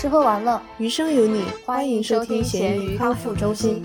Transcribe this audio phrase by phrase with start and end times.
[0.00, 3.82] 吃喝玩乐，余生有你，欢迎收听咸鱼康复中心。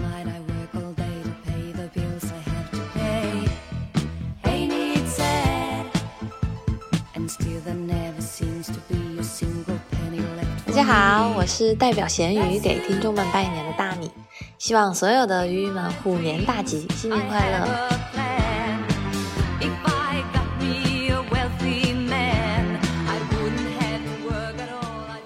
[10.66, 14.10] 大家好，我是代表咸鱼给听众们拜年的大米，
[14.58, 17.95] 希望所有的鱼鱼们虎年大吉，新年快乐！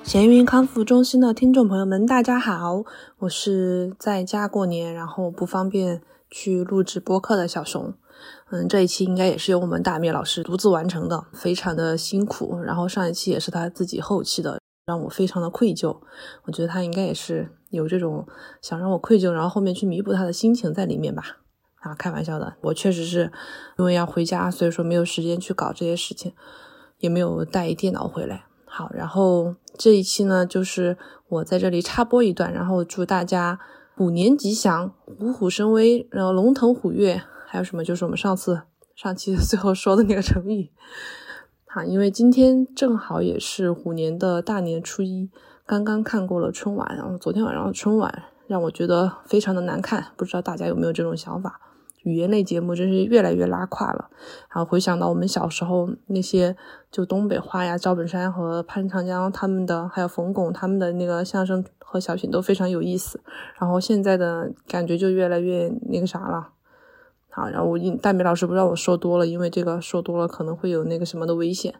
[0.09, 2.83] 闲云康复中心的听众朋友们，大家好，
[3.19, 7.93] 我是在家过年，然后不方便去录制播客的小熊。
[8.49, 12.59] 嗯，这一期应该也是由我们大灭老师独自完成的，非常的辛苦。
[12.59, 15.95] 然后上一期也是他自己后期的，让我非常的愧疚。
[16.45, 18.27] 我觉得他应该也是有这种
[18.63, 21.37] 想让我愧疚，然后后面去弥补他的心情在里面吧。
[21.81, 23.31] 啊，开玩笑的，我确实是
[23.77, 26.33] 因为要回家，所以说没有时间去搞这些事情，
[26.97, 28.45] 也没有带电脑回来。
[28.79, 33.59] 好，然后这一期呢，就是我在这里插播一段，然后祝大家
[33.97, 37.83] 虎年吉祥，虎虎生威，然后龙腾虎跃，还有什么？
[37.83, 38.61] 就是我们上次
[38.95, 40.71] 上期 最后说的那个成语。
[41.67, 45.29] 好，因为今天正好也是虎年的大年初一，
[45.65, 51.59] 刚刚看过了春晚，然后昨天晚上的春晚让我觉得非常的难看，不知道大家有没有这种想法？
[52.03, 54.09] 语言类节目真是越来越拉胯了。
[54.53, 56.55] 然后回想到我们小时候那些，
[56.91, 63.21] 就东北话呀，赵本山和潘长江他们的，还有冯巩他们的那个相声和小品都非常有意思。
[63.59, 66.49] 然后现在的感觉就越来越那个啥了。
[67.29, 71.75] 好，然后我大美老师不让我说多了，因为这个说多了可能会有那个什么的危险。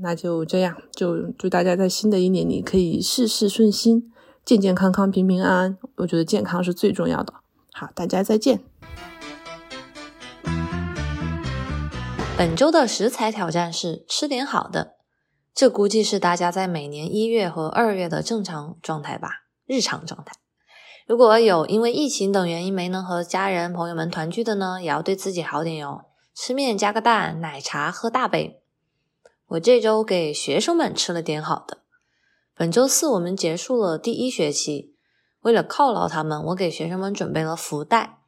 [0.00, 4.10] 那就这样，就祝大家在新的一年里可以事事顺心，
[4.44, 5.78] 健健康康，平平安安。
[5.96, 7.34] 我觉得健康是最重要的。
[7.72, 8.69] 好，大家再见。
[12.40, 14.94] 本周的食材挑战是吃点好的，
[15.54, 20.32] 这估计是大家在每年一月和二月的正常状态吧，日常状态。
[21.06, 28.62] 如果有因为疫情等原因没能和家人朋友们团聚的呢，也要对自己好点哟，吃面加个蛋，奶茶喝大杯。
[29.48, 31.82] 我这周给学生们吃了点好的。
[32.56, 34.94] 本周四我们结束了第一学期，
[35.40, 38.19] 为了犒劳他们，我给学生们准备了福袋。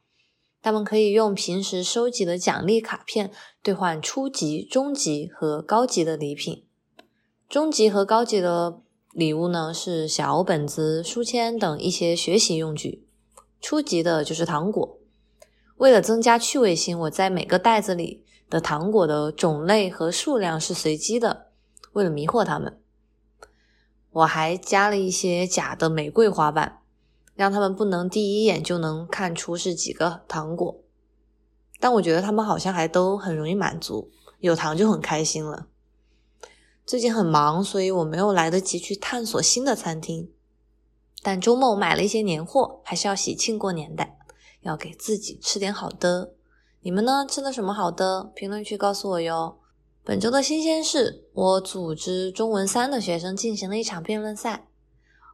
[0.63, 3.31] 他们可以用平时收集的奖励卡片
[3.61, 6.63] 兑换初级、中级和高级的礼品。
[7.49, 8.79] 中级和高级的
[9.11, 13.05] 礼物呢是小本子、书签等一些学习用具。
[13.59, 14.97] 初级的就是糖果。
[15.75, 21.47] 为了增加趣味性，我在每个袋子里的糖果的种类和数量是随机的，
[21.91, 22.79] 为了迷惑他们，
[24.11, 26.82] 我还加了一些假的玫瑰花瓣。
[27.35, 30.83] 让他们不能第一眼就能看出是几个糖果，
[31.79, 35.67] 但我觉得他们好像还都很容易满足，有糖就很开心了。
[36.85, 40.31] 最近很忙，所以我没有来得及去探索新的餐厅。
[41.23, 44.05] 但周末我买了一些年货，还是要喜庆过年的，
[44.61, 46.33] 要给自己吃点好的。
[46.81, 47.25] 你们呢？
[47.27, 48.31] 吃的什么好的？
[48.35, 49.57] 评论区告诉我哟。
[50.03, 54.67] 本周的新鲜事，我组织中文三的学生进行了一场辩论赛，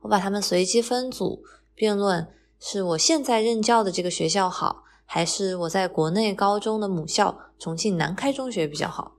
[0.04, 1.44] 我把他们随机分组。
[1.80, 2.28] 辩论
[2.60, 9.14] 是我现在任教的这个学校好，还是我在国内高中的母校重庆南开中学比较好？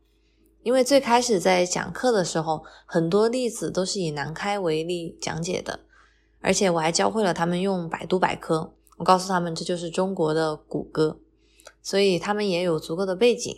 [0.63, 5.81] 因为最开始在讲课的时候，很多例子都是以南开为例讲解的，
[6.43, 11.19] 而且我还教会了他们用百度百科，我告诉他们这就是中国的谷歌，
[11.83, 13.57] 所以他们也有足够的背景。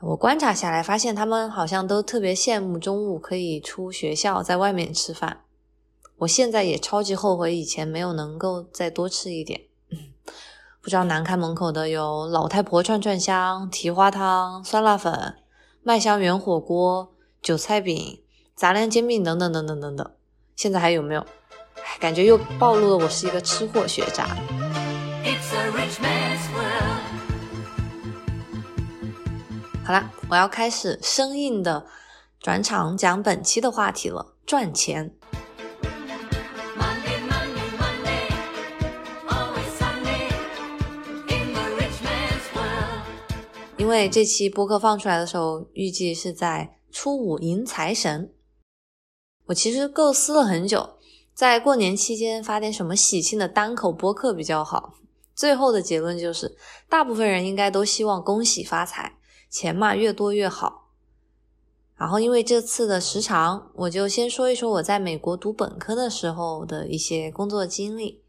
[0.00, 5.42] 我观察下来，发现他们好像都特别羡慕中午可以出学校，在外面吃饭。
[6.18, 9.62] 我现在也超级后悔以前没有能够再多吃一点。
[10.80, 15.36] 不知道南开门口的有老太婆串串香、蹄花汤、酸辣粉、
[15.82, 17.12] 麦香圆火锅、
[17.42, 18.20] 韭菜饼、
[18.54, 20.10] 杂粮煎饼等等等等等等，
[20.54, 21.26] 现在还有没有？
[22.00, 24.26] 感觉又暴露了我是一个吃货学渣。
[29.84, 31.86] 好啦，我要开始生硬的
[32.40, 35.14] 转场讲本期的话题了，赚钱。
[43.86, 48.34] 因为这期播客放出来的时候，预计是在初五迎财神。
[49.44, 50.96] 我其实构思了很久，
[51.32, 54.94] 在过年期间发点什么喜庆的单口播客比较好。
[55.36, 56.56] 最后的结论就是，
[56.88, 59.16] 大部分人应该都希望恭喜发财，
[59.48, 60.88] 钱嘛越多越好。
[61.94, 68.24] 然后因为这次的时长，我就先说一说我在美国读本科的时候的一些工作经历。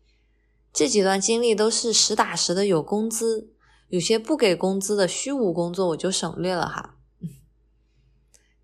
[0.72, 3.56] 这几段经历都是实打实的有工资。
[3.90, 6.96] 有些不给工资的虚无工作，我就省略了哈。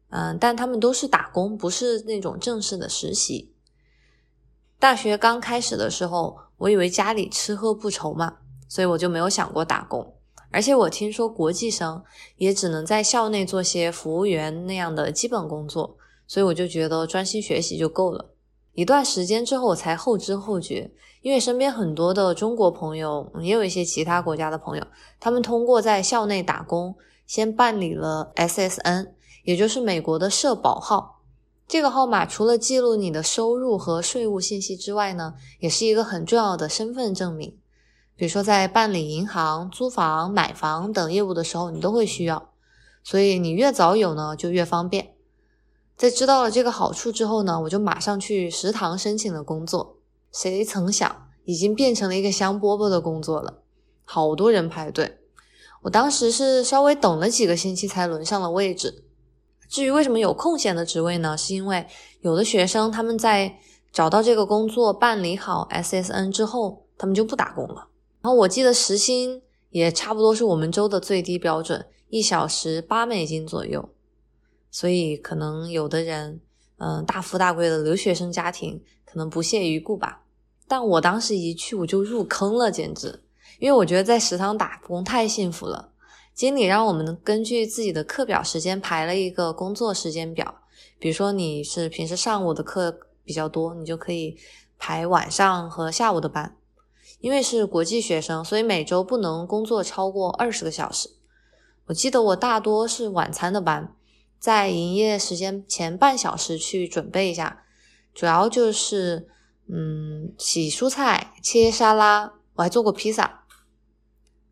[0.09, 3.53] 嗯，但他们都是打工，不是那种正式的实习。
[4.77, 8.37] 大学刚开始的时候，我以为家里吃喝不愁嘛，
[8.67, 10.15] 所以我就没有想过打工。
[10.51, 12.03] 而且我听说国际生
[12.35, 15.97] 也只能在校内做些服务员那样的基本工作，
[16.27, 18.35] 所以我就觉得专心学习就够了。
[18.73, 20.91] 一段时间之后，我才后知后觉，
[21.23, 24.85] 因为身边很多的中国朋友，也有一些其他国家的朋友，
[25.21, 29.13] 他们通过在校内打工，先办理了 SSN，
[29.45, 31.21] 也就是美国的社保号。
[31.65, 37.57] 这个号码除了记录你的收入和税务信息之外呢，也是一个很重要的身份证明。
[38.17, 42.49] 比如说在办理银行、租房、买房等业务的时候，你都会需要，
[43.01, 45.13] 所以你越早有呢，就越方便。
[45.95, 49.99] 在知道了这个好处之后呢，我就马上去食堂申请了工作。
[50.33, 53.61] 谁曾想，已经变成了一个香饽饽的工作了，
[54.03, 55.19] 好多人排队。
[55.83, 59.05] 我当时是稍微等了几个星期才轮上了位置。
[59.69, 61.37] 至于为什么有空闲的职位呢？
[61.37, 61.85] 是因为
[62.21, 63.59] 有的学生他们在
[63.91, 67.89] 找到这个工作、办理好 SSN 之后，他们就不打工了。
[68.21, 73.89] 然后我记得时薪也差不多是我们州的最低标准，一小时八美金左右。
[74.71, 76.41] 所以，可能有的人，
[76.77, 80.22] 嗯，大富大贵的留学生家庭可能不屑一顾吧。
[80.67, 83.23] 但我当时一去，我就入坑了，简直！
[83.59, 85.91] 因为我觉得在食堂打工太幸福了。
[86.33, 90.55] 经理让我们根据自己的课表时间排了一个工作时间表。
[90.97, 94.35] 比如说你是平时上午的课比较多，你就可以
[94.79, 96.57] 排晚上和下午的班。
[97.19, 101.09] 因为是国际学生，所以每周不能工作超过二十个小时。
[101.85, 103.95] 我记得我大多是晚餐的班。
[104.39, 107.63] 在营业时间前半小时去准备一下，
[108.13, 109.29] 主要就是
[109.67, 113.45] 嗯洗蔬菜、切沙拉，我还做过披萨。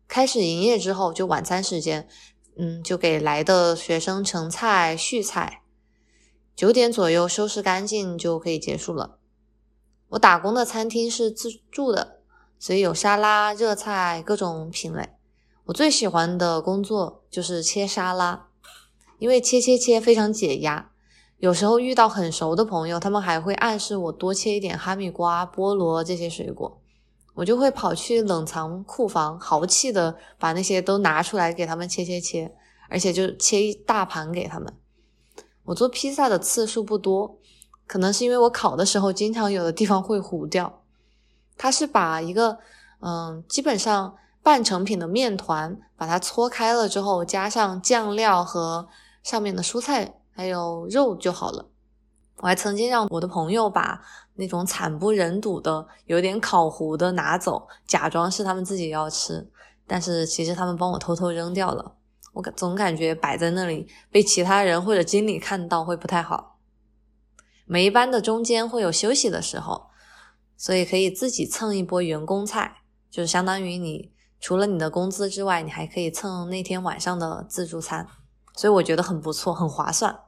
[0.08, 2.08] 开始营业之后就晚餐时间，
[2.56, 5.62] 嗯就给来的学生盛菜、续菜，
[6.54, 9.18] 九点左右收拾干净就可以结束了。
[10.10, 12.20] 我打工的餐厅是自助的，
[12.58, 15.10] 所以有沙拉、热菜各种品类。
[15.64, 18.48] 我最喜欢的工作就是切沙拉。
[19.18, 20.90] 因为切切切非常解压，
[21.42, 26.80] 有时候遇到很熟的朋友，他们还会暗示我多切一点哈密瓜、菠萝这些水果，
[27.34, 32.54] 我就会跑去冷藏库房，豪气的把那些都拿出来给他们切切切，
[32.88, 34.72] 而且就切一大盘给他们。
[35.64, 37.36] 我做披萨的次数不多，
[37.88, 40.84] 可能是因为我烤的时候经常有的地方会糊掉。
[41.58, 42.58] 它是把一个
[43.00, 44.14] 嗯，基本上
[44.44, 48.86] 半成品的面团，把它搓开了之后，加上酱料和。
[49.24, 51.68] 上面的蔬菜还有肉就好了。
[52.38, 54.00] 我还曾经让我的朋友把
[54.34, 59.48] 那种惨不忍睹的、有点烤糊的拿走，假装是他们自己要吃，
[59.86, 61.96] 但是其实他们帮我偷偷扔掉了。
[62.32, 66.58] 我感总感觉摆在那里被其他人或者经理看到会不太好。
[67.66, 69.86] 每一班的中间会有休息的时候，
[70.56, 72.78] 所以可以自己蹭一波员工菜，
[73.10, 78.08] 就是相当于你除了你的工资之外，你还可以蹭那天晚上的自助餐。
[78.54, 80.20] 所以我觉得很不错，很划算。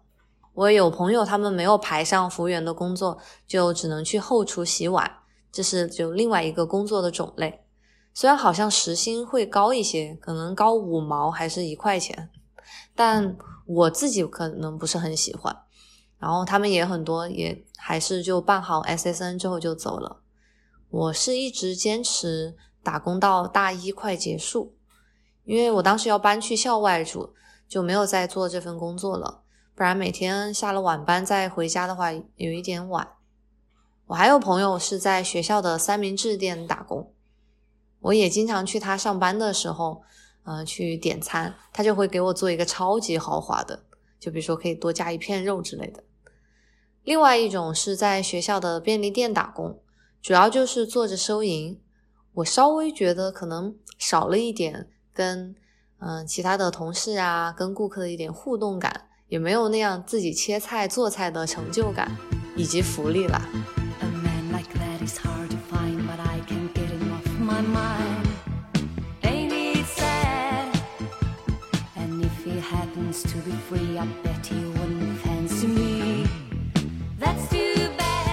[0.55, 5.19] 我有朋友他们没有排上服务员的工作，就只能去后厨洗碗，
[5.51, 7.65] 这是就另外一个工作的种类。
[8.13, 12.31] 虽然好像时薪会高一些，可能高五毛还是一块钱，
[12.95, 13.37] 但
[13.67, 15.57] 我自己可能不是很喜欢。
[16.19, 20.21] 然后他们也很多也还是就办好 SSN 之后就走了。
[20.89, 22.55] 我是一直坚持
[22.85, 24.77] 打工到大一快结束，
[25.43, 27.35] 因为我当时要搬去校外住。
[27.75, 29.43] 就没有再做这份工作了，
[29.75, 33.09] 不然每天下了晚班再回家的话有一点晚。
[34.07, 37.13] 我还有朋友是在学校的三明治店打工，
[37.99, 40.05] 我也经常去他上班的时候，
[40.45, 43.83] 呃，去点餐，他就会给我做一个超级豪华的，
[44.21, 46.05] 就比如说可以多加一片肉之类的。
[47.03, 49.81] 另外一种是在学校的便利店打工，
[50.23, 51.83] 主要就是做着收银，
[52.35, 55.57] 我稍微觉得可能少了一点跟。
[56.01, 62.15] 嗯，其他的同事啊，跟顾客的一点互动感，也没有那样自己切菜做菜的成就感
[62.57, 63.41] 以及福利啦。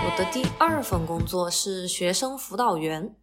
[0.04, 3.16] 我的第二份工作是学生辅导员，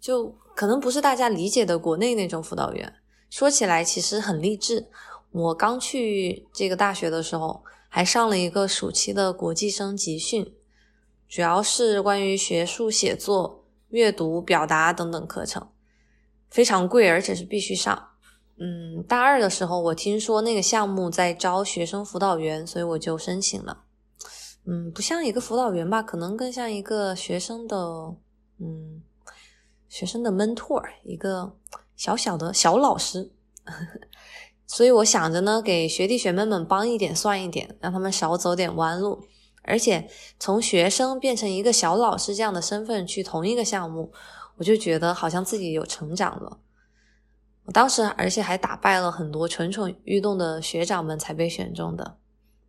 [0.00, 3.01] 就可能不是大家理解的国内那种辅导员。
[3.32, 4.90] 说起来其实很励志。
[5.30, 10.54] 我刚去这个大学的时候，还上了一个暑期的国际生集训，
[11.26, 15.66] 主要是关于学术写作、阅读、表达等等课程，
[16.50, 18.10] 非常贵，而且是必须上。
[18.58, 23.84] 嗯，大二的时候我听说那个项目在招学生辅导员，所以我就申请了。
[24.66, 28.14] 嗯，不像一个辅导员吧，可能更像一个学生的，
[28.60, 29.02] 嗯，
[29.88, 31.56] 学生的 mentor，一个
[32.02, 33.30] 小小的小老师。
[34.66, 39.24] 所以我想着呢，给学弟学妹们帮一点算一点，让他们少走点弯路。
[39.62, 44.12] 而且从学生变成一个小老师这样的身份去同一个项目，
[44.56, 46.58] 我就觉得好像自己有成长了。
[47.66, 52.16] 我当时而且还打败了很多蠢蠢欲动的学长们才被选中的，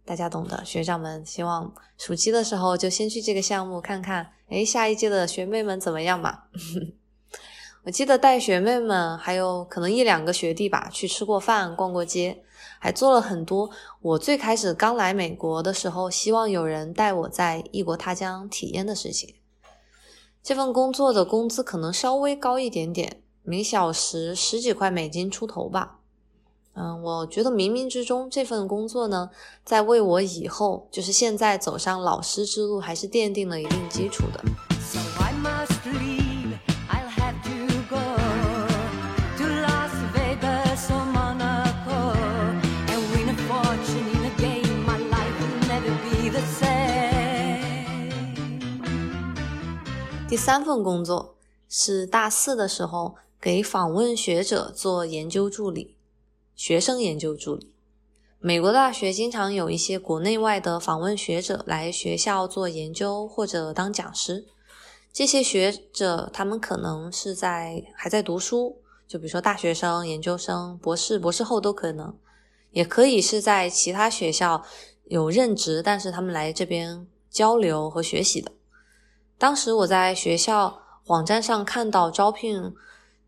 [0.05, 0.63] 大家懂的。
[0.63, 6.43] 学长们希望暑期的时候就先去这个项目看看，哎，下一届的学妹们怎么样嘛？
[7.83, 12.43] 我记得带学妹们还有可能一两个学弟吧，去吃过饭、逛过街。
[12.79, 13.69] 还做了很多
[14.01, 19.35] 我最开始刚来美国的时候，希望有人带我在异国他乡体验的事情。
[20.41, 25.99] 这份工作的工资可能稍微高一点点，每小时十几块美金出头吧。
[26.73, 29.29] 嗯，我觉得冥冥之中这份工作呢，
[29.63, 34.43] 在为我以后就是现在走上老师之路，还是奠定了一定基础的。
[50.33, 51.35] 第三份工作
[51.69, 55.95] 是大四的时候给访问学者做研究助理，
[56.55, 57.71] 学生研究助理。
[58.39, 64.47] 美国大学经常有一些国内外的访问学者来学校做研究或者当讲师。
[65.11, 72.17] 这些学者他们可能是在还在读书，就比如说大学生、研究生、博士、博士后都可能，
[72.71, 74.65] 也可以是在其他学校
[75.03, 78.51] 有任职，但是他们来这边交流和学习的。
[79.43, 82.73] 当时我在学校网站上看到招聘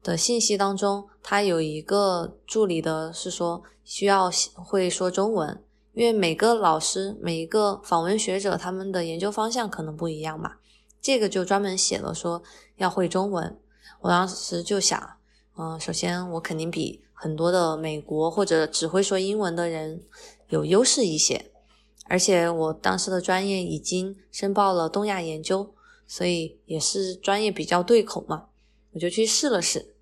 [0.02, 10.54] 的信息当中，他有一个助理的是说需要会说中文，因为每个老师每一个访问学者他们的研究方向可能不一样嘛，
[11.02, 12.42] 这个就专门写了说
[12.78, 13.60] 要会中文。
[14.00, 15.18] 我当时就想，
[15.58, 20.02] 嗯，首先我肯定比很多的美国或者只会说英文的人
[20.48, 21.52] 有优势一些，
[22.06, 25.75] 而且我当时的专业已经申报了东亚研究。
[26.08, 28.46] 所以也是专业比较对口嘛，
[28.94, 29.94] 我就去试了试。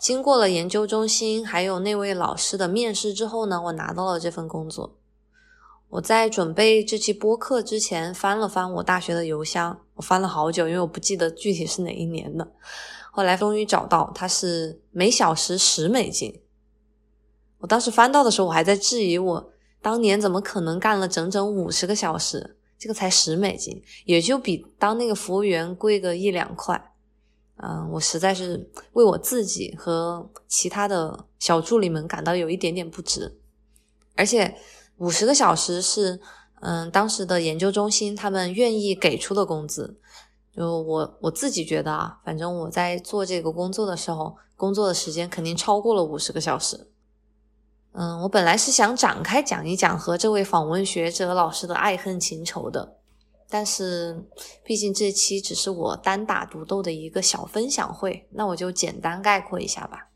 [0.00, 4.98] 经过了研究中心还有那位老师的面试之后呢，我拿到了这份工作。
[5.90, 12.52] 我在准备这期播客之前翻了翻我大学的邮箱，我翻了好久，因为我不记得具体是哪一年的。
[13.12, 16.42] 后来终于找到，它是每小时十美金。
[17.58, 22.56] 我当时翻到的时候，我还在质疑我当年怎么可能干了整整五十个小时。
[22.84, 26.92] 这个才十美金，也就比当那个服务员贵个一两块。
[27.56, 33.38] 嗯，我实在是为我自己和其他的小助理们感到有一点点不值。
[34.14, 34.54] 而且
[34.98, 36.20] 五十个小时是，
[36.60, 39.98] 嗯，当时的研究中心他们愿意给出的工资。
[40.54, 46.90] 就我我自己觉得啊，反正我在做这个工作的时候，工作的时间肯定超过了五十个小时。
[47.96, 52.96] 嗯，我本来是想展开讲一讲和这位访问学者老师的爱恨情仇的，
[53.48, 54.28] 但是
[54.64, 60.08] 毕竟这期只是我单打独斗的一个小分享会，那我就简单概括一下吧。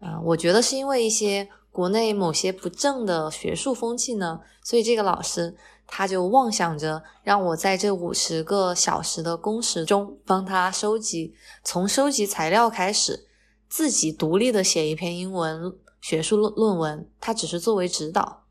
[0.00, 5.54] 嗯，我觉得是因为一些国内某些不正的学术风气呢，所以这个老师
[5.86, 13.26] 他就妄想着让我在这五十个小时的工时中帮他收集，从收集材料开始，
[13.68, 15.76] 自己独立的写一篇英文。
[16.06, 18.44] 学术论论文，他只是作为指导，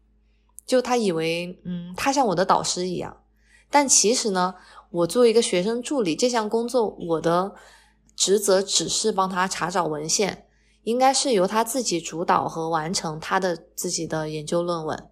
[0.65, 3.21] 就他以为，嗯，他像我的导师一样。
[3.69, 4.55] 但其实呢，
[4.89, 7.55] 我作为一个学生助理，这项工作我的
[8.13, 10.49] 职责只是帮他查找文献，
[10.83, 15.09] 应该是由他自己主导和完成他的自己的研究论文。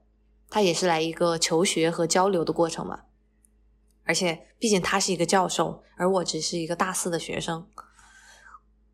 [0.50, 3.03] 他也是来一个求学和交流的过程嘛。
[4.03, 7.65] 而且，毕竟他是一个教授，而我只是一个大四的学生。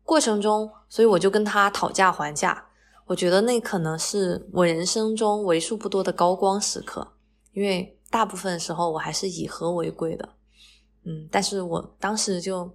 [0.04, 2.68] 过程中，所以我就跟他讨价还价。
[3.10, 7.14] 我觉得那可能是我人生中为数不多的高光时刻，
[7.52, 10.28] 因为大部分时候我还是以和为贵的，
[11.02, 12.72] 嗯，但是我当时就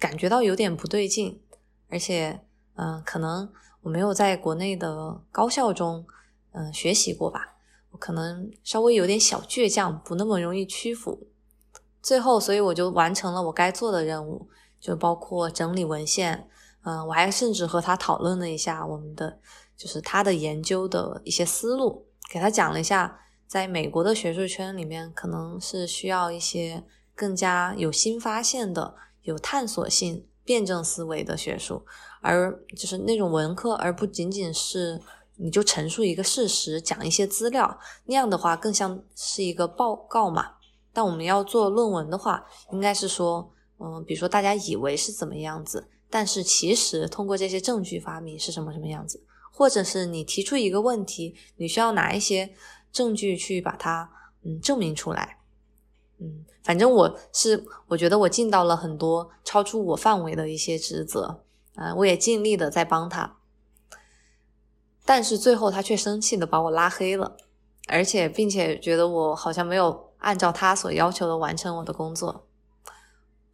[0.00, 1.40] 感觉到有点不对劲，
[1.88, 2.40] 而且，
[2.74, 3.48] 嗯，可能
[3.82, 6.04] 我没有在国内的高校中，
[6.50, 7.54] 嗯，学习过吧，
[7.92, 11.28] 我可能稍微有点小倔强，不那么容易屈服。
[12.02, 14.48] 最后，所以我就完成了我该做的任务，
[14.80, 16.48] 就包括整理文献。
[16.84, 19.38] 嗯，我还甚至和他讨论了一下我们的，
[19.76, 26.84] 就是他的研究的一些思路，给他讲了一下，在美国的学术圈里面，可能是需要一些
[27.14, 31.84] 更加有新发现的、有探索性、辩证思维的学术，
[32.20, 35.00] 而就是那种文科，而不仅仅是
[35.36, 40.54] 你就陈述一个事实，讲一些资料，那样的话更像是一个报告嘛。
[40.92, 52.52] 但我们要做论文的话，应该是说，嗯，比如说大家以为是怎么样子，但是其实通过这些证据发明是什么什么样子，或者是你提出一个问题，你需要拿一些
[52.92, 54.10] 证据去把它
[54.42, 55.38] 嗯证明出来。
[56.18, 61.42] 嗯，反正我是我觉得我尽到了很多超出我范围的一些职责
[61.76, 63.38] 啊，我也尽力的在帮他，
[65.06, 67.38] 但是最后他却生气的把我拉黑了，
[67.88, 72.46] 而且并且觉得我好像没有按照他所要求的完成我的工作。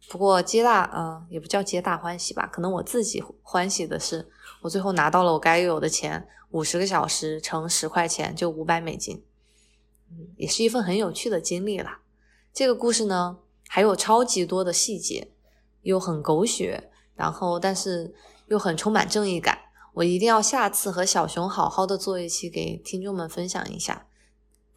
[0.09, 4.27] 不过皆大嗯，也不叫皆大欢喜吧，可能我自己欢喜的是，
[4.63, 9.23] 我最后拿到了我该有的钱，五十个小时乘十块钱就五百美金，
[10.09, 12.01] 嗯，也是一份很有趣的经历啦。
[12.51, 13.37] 这个故事呢，
[13.67, 15.31] 还有超级多的细节，
[15.83, 18.15] 又很狗血，然后但是
[18.47, 19.59] 又很充满正义感。
[19.93, 24.07] 我一定要下次和小熊好好的做一期，给听众们分享一下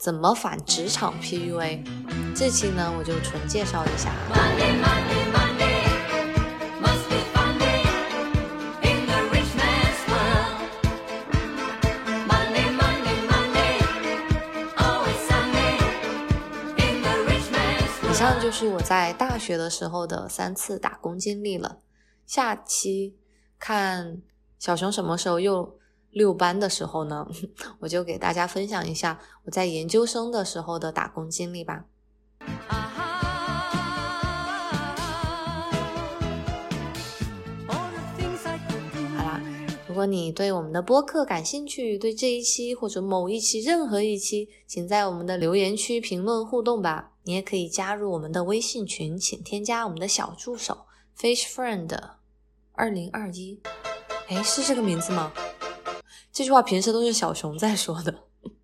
[0.02, 1.80] 怎么反职场 PUA。
[2.34, 4.12] 这期呢，我就纯介绍一下。
[18.10, 21.78] 以上就是我在大学的时候的三次打工经历了。
[22.26, 23.16] 下期
[23.56, 24.20] 看
[24.58, 25.78] 小熊什么时候又
[26.12, 27.26] 六班的时候呢？
[27.80, 31.84] 我就给大家分享一下我在研究生的时候的打工经历吧。
[39.88, 47.10] 如果你对我们的播客感兴趣，对这一期或者某一期任何一期，请在我们的留言区评论互动吧。
[47.24, 50.86] 你也可以加入我们的微信群，请添加我们的小助手
[51.18, 51.94] Fish Friend
[52.72, 53.60] 二零二一。
[54.28, 55.30] 哎，是这个名字吗？
[56.32, 58.14] 这句话平时都是小熊在说的。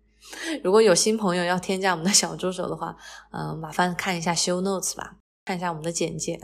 [0.63, 2.95] 如果有新朋友要添加我们的小助手的话，
[3.31, 6.39] 嗯，麻烦看一下 Show Notes 吧，看一下我们的简介，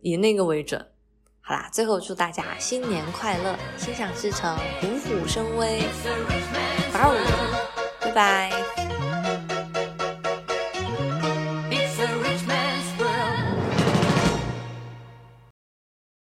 [0.00, 0.84] 以那个为准。
[1.40, 5.82] 好啦，最后祝大家新年快乐，心想事成，虎虎生威，
[8.00, 8.73] 拜拜。